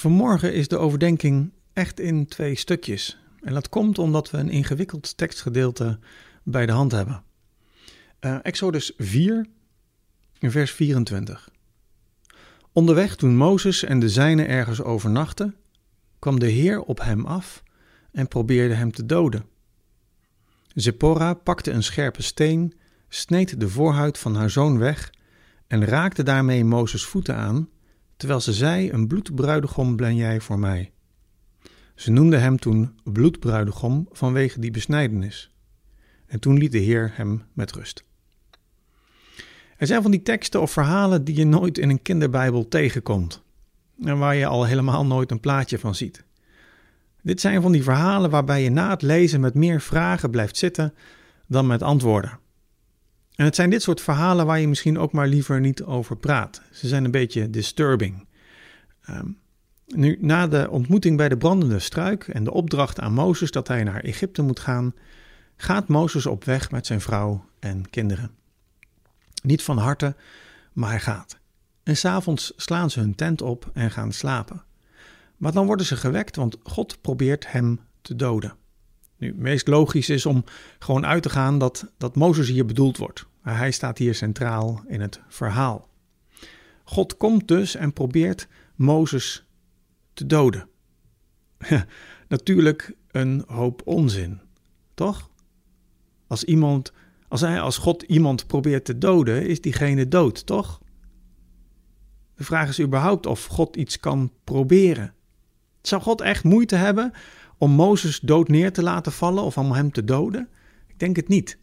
[0.00, 3.18] Vanmorgen is de overdenking echt in twee stukjes.
[3.42, 5.98] En dat komt omdat we een ingewikkeld tekstgedeelte
[6.42, 7.22] bij de hand hebben.
[8.20, 9.46] Uh, Exodus 4,
[10.40, 11.48] vers 24.
[12.72, 15.56] Onderweg toen Mozes en de zijnen ergens overnachten,
[16.18, 17.62] kwam de Heer op hem af
[18.12, 19.44] en probeerde hem te doden.
[20.74, 22.74] Zipporah pakte een scherpe steen,
[23.08, 25.12] sneed de voorhuid van haar zoon weg
[25.66, 27.68] en raakte daarmee Mozes voeten aan,
[28.20, 30.92] terwijl ze zei: Een bloedbruidegom ben jij voor mij.
[31.94, 35.54] Ze noemde hem toen bloedbruidegom vanwege die besnijdenis.
[36.26, 38.04] En toen liet de Heer hem met rust.
[39.76, 43.42] Er zijn van die teksten of verhalen die je nooit in een kinderbijbel tegenkomt.
[44.04, 46.24] En waar je al helemaal nooit een plaatje van ziet.
[47.22, 50.94] Dit zijn van die verhalen waarbij je na het lezen met meer vragen blijft zitten
[51.46, 52.38] dan met antwoorden.
[53.40, 56.62] En het zijn dit soort verhalen waar je misschien ook maar liever niet over praat.
[56.72, 58.26] Ze zijn een beetje disturbing.
[59.10, 59.38] Um,
[59.86, 63.82] nu, na de ontmoeting bij de brandende struik en de opdracht aan Mozes dat hij
[63.84, 64.94] naar Egypte moet gaan,
[65.56, 68.30] gaat Mozes op weg met zijn vrouw en kinderen.
[69.42, 70.14] Niet van harte,
[70.72, 71.38] maar hij gaat.
[71.82, 74.62] En s'avonds slaan ze hun tent op en gaan slapen.
[75.36, 78.54] Maar dan worden ze gewekt, want God probeert hem te doden.
[79.16, 80.44] Nu, meest logisch is om
[80.78, 83.28] gewoon uit te gaan dat, dat Mozes hier bedoeld wordt.
[83.42, 85.88] Hij staat hier centraal in het verhaal.
[86.84, 89.44] God komt dus en probeert Mozes
[90.12, 90.68] te doden.
[92.28, 94.40] Natuurlijk een hoop onzin,
[94.94, 95.30] toch?
[96.26, 96.92] Als iemand,
[97.28, 100.80] als hij als God iemand probeert te doden, is diegene dood, toch?
[102.34, 105.14] De vraag is überhaupt of God iets kan proberen.
[105.82, 107.12] Zou God echt moeite hebben
[107.58, 110.48] om Mozes dood neer te laten vallen of om hem te doden?
[110.86, 111.58] Ik denk het niet.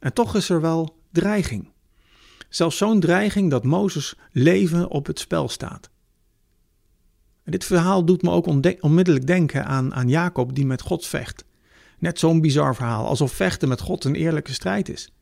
[0.00, 1.72] En toch is er wel dreiging.
[2.48, 5.90] Zelfs zo'n dreiging dat Mozes leven op het spel staat.
[7.44, 8.46] En dit verhaal doet me ook
[8.80, 11.44] onmiddellijk denken aan, aan Jacob die met God vecht.
[11.98, 15.12] Net zo'n bizar verhaal, alsof vechten met God een eerlijke strijd is.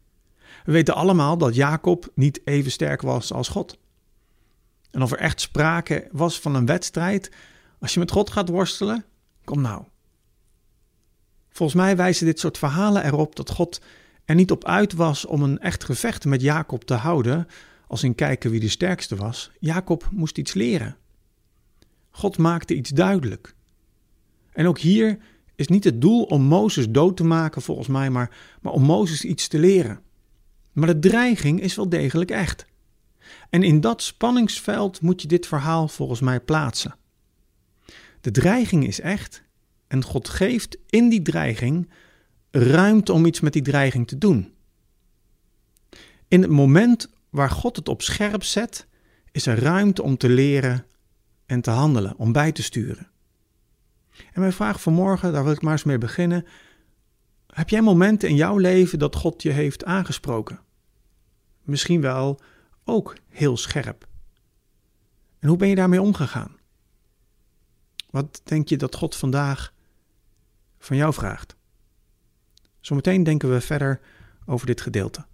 [0.65, 3.79] We weten allemaal dat Jacob niet even sterk was als God.
[4.91, 7.31] En of er echt sprake was van een wedstrijd,
[7.81, 9.05] als je met God gaat worstelen,
[9.45, 9.85] kom nou.
[11.49, 13.81] Volgens mij wijzen dit soort verhalen erop dat God
[14.29, 17.47] er niet op uit was om een echt gevecht met Jacob te houden,
[17.87, 19.51] als in kijken wie de sterkste was.
[19.61, 20.97] Jacob moest iets leren.
[22.11, 23.55] God maakte iets duidelijk.
[24.53, 25.19] En ook hier
[25.55, 29.25] is niet het doel om Mozes dood te maken, volgens mij, maar, maar om Mozes
[29.25, 30.01] iets te leren.
[30.73, 32.67] Maar de dreiging is wel degelijk echt.
[33.51, 36.97] En in dat spanningsveld moet je dit verhaal volgens mij plaatsen.
[38.21, 39.43] De dreiging is echt
[39.87, 41.89] en God geeft in die dreiging
[42.59, 44.53] ruimte om iets met die dreiging te doen.
[46.29, 48.87] In het moment waar God het op scherp zet,
[49.33, 50.87] is er ruimte om te leren
[51.47, 53.09] en te handelen, om bij te sturen.
[54.33, 56.47] En mijn vraag vanmorgen, daar wil ik maar eens mee beginnen.
[57.47, 60.61] Heb jij momenten in jouw leven dat God je heeft aangesproken?
[61.63, 62.41] Misschien wel
[62.85, 64.07] ook heel scherp.
[65.39, 66.57] En hoe ben je daarmee omgegaan?
[68.11, 69.73] Wat denk je dat God vandaag
[70.79, 71.57] van jou vraagt?
[72.89, 74.01] Zometeen denken we verder
[74.47, 75.25] over dit gedeelte.